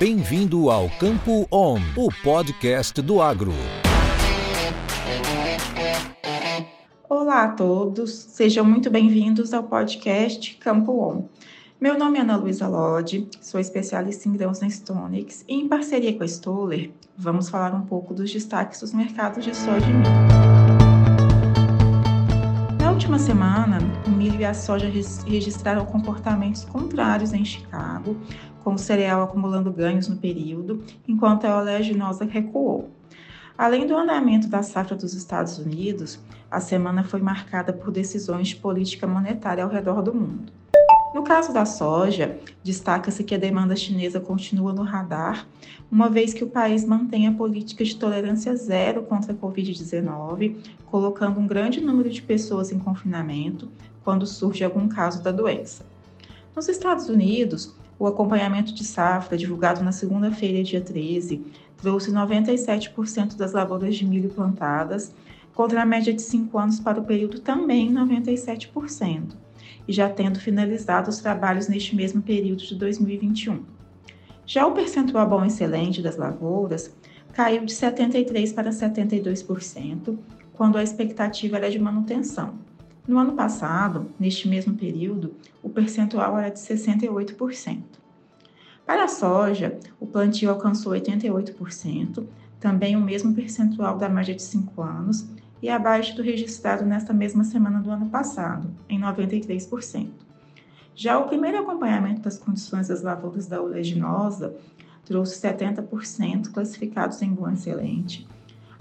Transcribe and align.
Bem-vindo 0.00 0.70
ao 0.70 0.88
Campo 0.98 1.46
On, 1.52 1.78
o 1.94 2.08
podcast 2.22 3.02
do 3.02 3.20
agro. 3.20 3.52
Olá 7.06 7.44
a 7.44 7.48
todos, 7.48 8.10
sejam 8.10 8.64
muito 8.64 8.88
bem-vindos 8.88 9.52
ao 9.52 9.64
podcast 9.64 10.56
Campo 10.56 10.92
On. 11.06 11.28
Meu 11.78 11.98
nome 11.98 12.16
é 12.16 12.22
Ana 12.22 12.36
Luísa 12.36 12.66
Lodi, 12.66 13.28
sou 13.42 13.60
especialista 13.60 14.26
em 14.26 14.32
grãos 14.32 14.60
na 14.60 14.70
Stonix 14.70 15.44
e, 15.46 15.56
em 15.56 15.68
parceria 15.68 16.16
com 16.16 16.22
a 16.22 16.26
Stoller, 16.26 16.90
vamos 17.14 17.50
falar 17.50 17.74
um 17.74 17.82
pouco 17.82 18.14
dos 18.14 18.32
destaques 18.32 18.80
dos 18.80 18.94
mercados 18.94 19.44
de 19.44 19.54
soja 19.54 19.84
e 19.84 19.92
milho. 19.92 20.79
Última 23.00 23.18
semana, 23.18 23.78
o 24.06 24.10
milho 24.10 24.38
e 24.38 24.44
a 24.44 24.52
soja 24.52 24.86
registraram 25.26 25.86
comportamentos 25.86 26.66
contrários 26.66 27.32
em 27.32 27.42
Chicago, 27.42 28.14
com 28.62 28.74
o 28.74 28.78
cereal 28.78 29.22
acumulando 29.22 29.72
ganhos 29.72 30.06
no 30.06 30.18
período, 30.18 30.84
enquanto 31.08 31.46
a 31.46 31.58
oleaginosa 31.58 32.26
recuou. 32.26 32.90
Além 33.56 33.86
do 33.86 33.96
andamento 33.96 34.48
da 34.48 34.62
safra 34.62 34.94
dos 34.94 35.14
Estados 35.14 35.58
Unidos, 35.58 36.20
a 36.50 36.60
semana 36.60 37.02
foi 37.02 37.22
marcada 37.22 37.72
por 37.72 37.90
decisões 37.90 38.48
de 38.48 38.56
política 38.56 39.06
monetária 39.06 39.64
ao 39.64 39.70
redor 39.70 40.02
do 40.02 40.14
mundo. 40.14 40.52
No 41.12 41.24
caso 41.24 41.52
da 41.52 41.64
soja, 41.64 42.38
destaca-se 42.62 43.24
que 43.24 43.34
a 43.34 43.38
demanda 43.38 43.74
chinesa 43.74 44.20
continua 44.20 44.72
no 44.72 44.82
radar, 44.82 45.44
uma 45.90 46.08
vez 46.08 46.32
que 46.32 46.44
o 46.44 46.48
país 46.48 46.84
mantém 46.84 47.26
a 47.26 47.32
política 47.32 47.84
de 47.84 47.96
tolerância 47.96 48.54
zero 48.54 49.02
contra 49.02 49.32
a 49.32 49.36
Covid-19, 49.36 50.56
colocando 50.86 51.40
um 51.40 51.48
grande 51.48 51.80
número 51.80 52.08
de 52.08 52.22
pessoas 52.22 52.70
em 52.70 52.78
confinamento 52.78 53.68
quando 54.04 54.24
surge 54.24 54.64
algum 54.64 54.88
caso 54.88 55.20
da 55.20 55.32
doença. 55.32 55.84
Nos 56.54 56.68
Estados 56.68 57.08
Unidos, 57.08 57.74
o 57.98 58.06
acompanhamento 58.06 58.72
de 58.72 58.84
safra, 58.84 59.36
divulgado 59.36 59.82
na 59.82 59.92
segunda-feira, 59.92 60.62
dia 60.62 60.80
13, 60.80 61.44
trouxe 61.76 62.12
97% 62.12 63.36
das 63.36 63.52
lavouras 63.52 63.96
de 63.96 64.06
milho 64.06 64.30
plantadas, 64.30 65.12
contra 65.54 65.82
a 65.82 65.86
média 65.86 66.14
de 66.14 66.22
5 66.22 66.56
anos 66.56 66.78
para 66.78 67.00
o 67.00 67.04
período 67.04 67.40
também 67.40 67.92
97%, 67.92 69.34
e 69.86 69.92
já 69.92 70.08
tendo 70.08 70.40
finalizado 70.40 71.10
os 71.10 71.18
trabalhos 71.18 71.68
neste 71.68 71.94
mesmo 71.94 72.22
período 72.22 72.64
de 72.64 72.74
2021. 72.74 73.64
Já 74.46 74.66
o 74.66 74.72
percentual 74.72 75.28
bom 75.28 75.44
excelente 75.44 76.02
das 76.02 76.16
lavouras 76.16 76.94
caiu 77.32 77.64
de 77.64 77.72
73% 77.72 78.54
para 78.54 78.70
72%, 78.70 80.18
quando 80.52 80.76
a 80.76 80.82
expectativa 80.82 81.56
era 81.56 81.70
de 81.70 81.78
manutenção. 81.78 82.54
No 83.06 83.18
ano 83.18 83.32
passado, 83.32 84.10
neste 84.18 84.48
mesmo 84.48 84.74
período, 84.74 85.34
o 85.62 85.70
percentual 85.70 86.38
era 86.38 86.50
de 86.50 86.58
68%. 86.58 87.78
Para 88.86 89.04
a 89.04 89.08
soja, 89.08 89.78
o 89.98 90.06
plantio 90.06 90.50
alcançou 90.50 90.92
88%, 90.92 92.26
também 92.58 92.96
o 92.96 93.00
mesmo 93.00 93.32
percentual 93.32 93.96
da 93.96 94.08
média 94.08 94.34
de 94.34 94.42
5 94.42 94.82
anos, 94.82 95.26
e 95.62 95.68
abaixo 95.68 96.16
do 96.16 96.22
registrado 96.22 96.84
nesta 96.84 97.12
mesma 97.12 97.44
semana 97.44 97.80
do 97.80 97.90
ano 97.90 98.08
passado, 98.08 98.70
em 98.88 99.00
93%. 99.00 100.08
Já 100.94 101.18
o 101.18 101.28
primeiro 101.28 101.58
acompanhamento 101.58 102.22
das 102.22 102.38
condições 102.38 102.88
das 102.88 103.02
lavouras 103.02 103.46
da 103.46 103.60
oleaginosa 103.60 104.54
trouxe 105.04 105.40
70% 105.40 106.50
classificados 106.52 107.20
em 107.22 107.32
bom 107.32 107.50
excelente, 107.50 108.26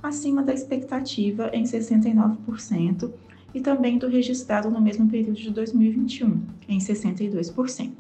acima 0.02 0.44
da 0.44 0.54
expectativa 0.54 1.50
em 1.54 1.64
69%, 1.64 3.12
e 3.54 3.60
também 3.60 3.98
do 3.98 4.08
registrado 4.08 4.70
no 4.70 4.82
mesmo 4.82 5.10
período 5.10 5.38
de 5.38 5.50
2021, 5.52 6.42
em 6.68 6.78
62%. 6.78 7.92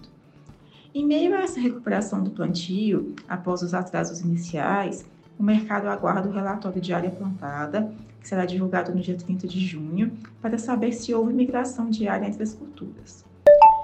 Em 0.93 1.05
meio 1.05 1.35
a 1.35 1.41
essa 1.41 1.59
recuperação 1.59 2.23
do 2.23 2.31
plantio, 2.31 3.13
após 3.27 3.61
os 3.61 3.73
atrasos 3.73 4.21
iniciais, 4.21 5.05
o 5.39 5.43
mercado 5.43 5.87
aguarda 5.87 6.27
o 6.27 6.33
relatório 6.33 6.81
de 6.81 6.93
área 6.93 7.09
plantada, 7.09 7.93
que 8.19 8.27
será 8.27 8.45
divulgado 8.45 8.93
no 8.93 8.99
dia 8.99 9.15
30 9.15 9.47
de 9.47 9.65
junho, 9.65 10.11
para 10.41 10.57
saber 10.57 10.91
se 10.91 11.13
houve 11.13 11.33
migração 11.33 11.89
de 11.89 12.09
área 12.09 12.27
entre 12.27 12.43
as 12.43 12.53
culturas. 12.53 13.23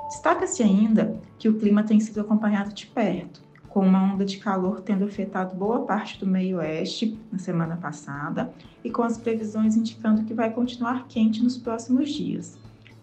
Destaca-se 0.09 0.61
ainda 0.61 1.17
que 1.39 1.47
o 1.47 1.57
clima 1.57 1.81
tem 1.83 2.01
sido 2.01 2.19
acompanhado 2.19 2.73
de 2.73 2.85
perto, 2.87 3.41
com 3.69 3.79
uma 3.87 4.13
onda 4.13 4.25
de 4.25 4.37
calor 4.37 4.81
tendo 4.81 5.05
afetado 5.05 5.55
boa 5.55 5.85
parte 5.85 6.19
do 6.19 6.27
meio 6.27 6.57
oeste 6.57 7.17
na 7.31 7.39
semana 7.39 7.77
passada 7.77 8.53
e 8.83 8.89
com 8.89 9.03
as 9.03 9.17
previsões 9.17 9.77
indicando 9.77 10.25
que 10.25 10.33
vai 10.33 10.51
continuar 10.51 11.07
quente 11.07 11.41
nos 11.41 11.57
próximos 11.57 12.11
dias. 12.11 12.57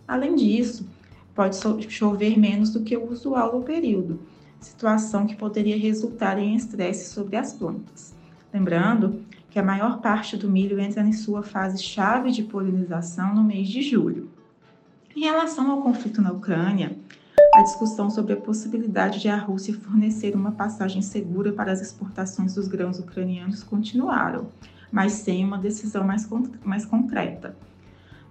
Além 0.06 0.34
disso, 0.34 0.86
pode 1.34 1.56
chover 1.90 2.38
menos 2.38 2.70
do 2.70 2.82
que 2.82 2.96
o 2.98 3.10
usual 3.10 3.58
no 3.58 3.64
período, 3.64 4.20
situação 4.60 5.26
que 5.26 5.36
poderia 5.36 5.78
resultar 5.78 6.38
em 6.38 6.54
estresse 6.54 7.10
sobre 7.10 7.36
as 7.36 7.54
plantas. 7.54 8.11
Lembrando 8.52 9.24
que 9.50 9.58
a 9.58 9.62
maior 9.62 10.00
parte 10.00 10.36
do 10.36 10.50
milho 10.50 10.78
entra 10.78 11.02
em 11.02 11.12
sua 11.12 11.42
fase 11.42 11.82
chave 11.82 12.30
de 12.30 12.42
polinização 12.42 13.34
no 13.34 13.42
mês 13.42 13.68
de 13.68 13.80
julho. 13.80 14.30
Em 15.16 15.20
relação 15.20 15.70
ao 15.70 15.82
conflito 15.82 16.20
na 16.20 16.32
Ucrânia, 16.32 16.96
a 17.54 17.62
discussão 17.62 18.10
sobre 18.10 18.34
a 18.34 18.36
possibilidade 18.36 19.20
de 19.20 19.28
a 19.28 19.36
Rússia 19.36 19.74
fornecer 19.74 20.34
uma 20.34 20.52
passagem 20.52 21.00
segura 21.00 21.52
para 21.52 21.72
as 21.72 21.80
exportações 21.80 22.54
dos 22.54 22.68
grãos 22.68 22.98
ucranianos 22.98 23.62
continuaram, 23.62 24.48
mas 24.90 25.12
sem 25.12 25.44
uma 25.44 25.58
decisão 25.58 26.04
mais, 26.04 26.28
mais 26.64 26.84
concreta. 26.84 27.56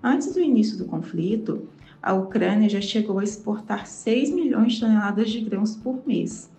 Antes 0.03 0.33
do 0.33 0.39
início 0.39 0.77
do 0.77 0.85
conflito, 0.85 1.67
a 2.01 2.13
Ucrânia 2.13 2.67
já 2.67 2.81
chegou 2.81 3.19
a 3.19 3.23
exportar 3.23 3.85
6 3.85 4.31
milhões 4.31 4.73
de 4.73 4.79
toneladas 4.79 5.29
de 5.29 5.41
grãos 5.41 5.75
por 5.75 6.01
mês. 6.05 6.49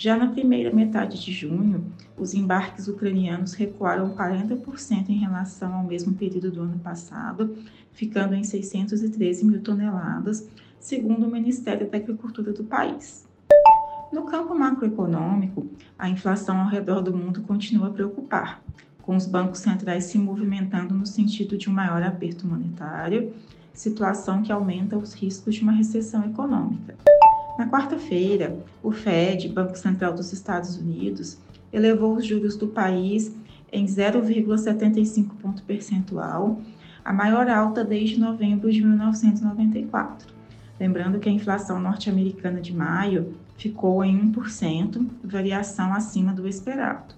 Já 0.00 0.16
na 0.16 0.28
primeira 0.28 0.72
metade 0.72 1.20
de 1.20 1.32
junho, 1.32 1.84
os 2.16 2.32
embarques 2.32 2.86
ucranianos 2.86 3.54
recuaram 3.54 4.14
40% 4.14 5.08
em 5.08 5.18
relação 5.18 5.74
ao 5.74 5.82
mesmo 5.82 6.14
período 6.14 6.52
do 6.52 6.62
ano 6.62 6.78
passado, 6.78 7.56
ficando 7.90 8.32
em 8.36 8.44
613 8.44 9.44
mil 9.44 9.60
toneladas, 9.60 10.48
segundo 10.78 11.26
o 11.26 11.30
Ministério 11.32 11.90
da 11.90 11.98
Agricultura 11.98 12.52
do 12.52 12.62
país. 12.62 13.26
No 14.12 14.22
campo 14.22 14.54
macroeconômico, 14.54 15.66
a 15.98 16.08
inflação 16.08 16.60
ao 16.60 16.68
redor 16.68 17.00
do 17.00 17.12
mundo 17.12 17.42
continua 17.42 17.88
a 17.88 17.90
preocupar, 17.90 18.62
com 19.02 19.16
os 19.16 19.26
bancos 19.26 19.58
centrais 19.58 20.04
se 20.04 20.16
movimentando 20.16 20.94
no 20.94 21.06
sentido 21.06 21.58
de 21.58 21.68
um 21.68 21.72
maior 21.72 22.04
aperto 22.04 22.46
monetário, 22.46 23.34
situação 23.72 24.44
que 24.44 24.52
aumenta 24.52 24.96
os 24.96 25.12
riscos 25.12 25.56
de 25.56 25.62
uma 25.62 25.72
recessão 25.72 26.24
econômica. 26.24 26.94
Na 27.58 27.66
quarta-feira, 27.68 28.56
o 28.80 28.92
Fed, 28.92 29.48
Banco 29.48 29.76
Central 29.76 30.14
dos 30.14 30.32
Estados 30.32 30.76
Unidos, 30.76 31.38
elevou 31.72 32.14
os 32.14 32.24
juros 32.24 32.56
do 32.56 32.68
país 32.68 33.34
em 33.72 33.84
0,75 33.84 35.30
ponto 35.42 35.64
percentual, 35.64 36.60
a 37.04 37.12
maior 37.12 37.50
alta 37.50 37.82
desde 37.82 38.20
novembro 38.20 38.70
de 38.70 38.80
1994. 38.80 40.32
Lembrando 40.78 41.18
que 41.18 41.28
a 41.28 41.32
inflação 41.32 41.80
norte-americana 41.80 42.60
de 42.60 42.72
maio 42.72 43.34
ficou 43.56 44.04
em 44.04 44.30
1%, 44.30 45.04
variação 45.24 45.92
acima 45.92 46.32
do 46.32 46.46
esperado. 46.46 47.16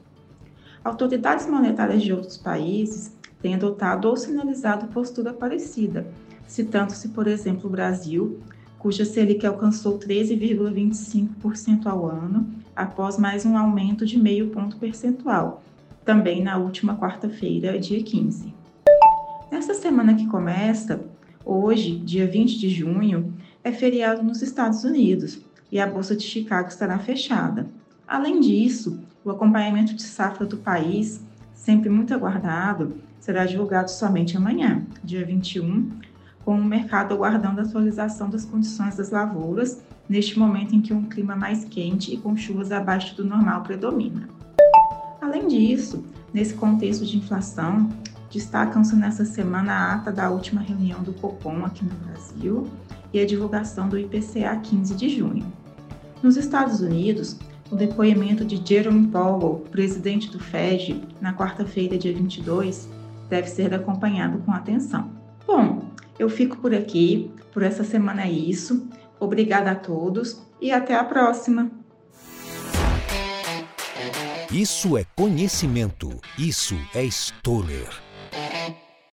Autoridades 0.82 1.46
monetárias 1.46 2.02
de 2.02 2.14
outros 2.14 2.38
países 2.38 3.14
têm 3.42 3.56
adotado 3.56 4.08
ou 4.08 4.16
sinalizado 4.16 4.86
postura 4.86 5.34
parecida, 5.34 6.06
citando-se, 6.46 7.10
por 7.10 7.26
exemplo, 7.26 7.68
o 7.68 7.70
Brasil, 7.70 8.40
cuja 8.80 9.04
Selic 9.04 9.46
alcançou 9.46 9.98
13,25% 9.98 11.86
ao 11.86 12.06
ano, 12.06 12.48
após 12.74 13.18
mais 13.18 13.44
um 13.44 13.56
aumento 13.56 14.06
de 14.06 14.18
meio 14.18 14.48
ponto 14.48 14.78
percentual, 14.78 15.62
também 16.02 16.42
na 16.42 16.56
última 16.56 16.96
quarta-feira, 16.96 17.78
dia 17.78 18.02
15. 18.02 18.54
Nesta 19.52 19.74
semana 19.74 20.14
que 20.14 20.26
começa, 20.26 21.04
hoje, 21.44 21.98
dia 21.98 22.26
20 22.26 22.58
de 22.58 22.70
junho, 22.70 23.34
é 23.62 23.70
feriado 23.70 24.22
nos 24.22 24.40
Estados 24.40 24.82
Unidos 24.82 25.38
e 25.70 25.78
a 25.78 25.86
Bolsa 25.86 26.16
de 26.16 26.22
Chicago 26.22 26.68
estará 26.68 26.98
fechada. 26.98 27.68
Além 28.08 28.40
disso, 28.40 28.98
o 29.22 29.30
acompanhamento 29.30 29.94
de 29.94 30.02
safra 30.02 30.46
do 30.46 30.56
país, 30.56 31.22
sempre 31.52 31.90
muito 31.90 32.14
aguardado, 32.14 32.94
será 33.20 33.44
divulgado 33.44 33.90
somente 33.90 34.38
amanhã, 34.38 34.82
dia 35.04 35.22
21, 35.22 35.90
com 36.50 36.56
o 36.56 36.64
mercado 36.64 37.14
aguardando 37.14 37.60
a 37.60 37.62
atualização 37.62 38.28
das 38.28 38.44
condições 38.44 38.96
das 38.96 39.10
lavouras, 39.10 39.80
neste 40.08 40.36
momento 40.36 40.74
em 40.74 40.80
que 40.80 40.92
um 40.92 41.04
clima 41.04 41.36
mais 41.36 41.64
quente 41.64 42.12
e 42.12 42.16
com 42.16 42.36
chuvas 42.36 42.72
abaixo 42.72 43.14
do 43.14 43.24
normal 43.24 43.62
predomina. 43.62 44.28
Além 45.20 45.46
disso, 45.46 46.04
nesse 46.34 46.54
contexto 46.54 47.06
de 47.06 47.18
inflação, 47.18 47.88
destacam-se 48.32 48.96
nessa 48.96 49.24
semana 49.24 49.72
a 49.72 49.94
ata 49.94 50.10
da 50.10 50.28
última 50.28 50.60
reunião 50.60 51.00
do 51.04 51.12
Copom 51.12 51.64
aqui 51.64 51.84
no 51.84 51.94
Brasil, 52.04 52.66
e 53.14 53.20
a 53.20 53.24
divulgação 53.24 53.88
do 53.88 53.96
IPCA 53.96 54.56
15 54.56 54.96
de 54.96 55.08
junho. 55.08 55.46
Nos 56.20 56.36
Estados 56.36 56.80
Unidos, 56.80 57.38
o 57.70 57.76
depoimento 57.76 58.44
de 58.44 58.60
Jerome 58.68 59.06
Powell, 59.06 59.64
presidente 59.70 60.28
do 60.28 60.40
FED, 60.40 61.00
na 61.20 61.32
quarta-feira, 61.32 61.96
dia 61.96 62.12
22, 62.12 62.88
deve 63.28 63.46
ser 63.46 63.72
acompanhado 63.72 64.38
com 64.38 64.50
atenção. 64.50 65.10
Bom, 65.46 65.79
eu 66.20 66.28
fico 66.28 66.58
por 66.58 66.74
aqui, 66.74 67.32
por 67.50 67.62
essa 67.62 67.82
semana 67.82 68.24
é 68.24 68.30
isso. 68.30 68.86
Obrigada 69.18 69.70
a 69.70 69.74
todos 69.74 70.46
e 70.60 70.70
até 70.70 70.94
a 70.94 71.02
próxima! 71.02 71.70
Isso 74.52 74.98
é 74.98 75.06
conhecimento. 75.16 76.10
Isso 76.36 76.74
é 76.94 77.04
Stoller. 77.04 78.09